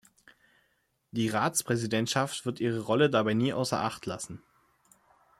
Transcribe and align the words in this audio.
Die 1.11 1.29
Ratspräsidentschaft 1.29 2.47
wird 2.47 2.59
ihre 2.59 2.79
Rolle 2.79 3.11
dabei 3.11 3.35
nie 3.35 3.53
außer 3.53 3.81
Acht 3.83 4.07
lassen. 4.07 4.41